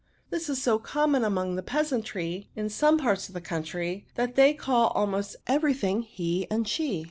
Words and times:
This 0.31 0.49
is 0.49 0.59
so 0.59 0.79
common 0.79 1.23
among 1.23 1.53
the 1.53 1.61
peasantry 1.61 2.49
in 2.55 2.69
some 2.69 2.97
parts 2.97 3.27
of 3.27 3.35
the 3.35 3.39
country^ 3.39 4.05
that 4.15 4.33
they 4.33 4.51
call 4.55 4.91
al 4.95 5.05
most 5.05 5.35
every 5.45 5.75
thing 5.75 6.01
he 6.01 6.47
and 6.49 6.67
she. 6.67 6.99